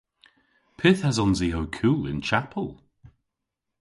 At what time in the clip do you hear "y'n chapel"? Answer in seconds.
2.09-2.69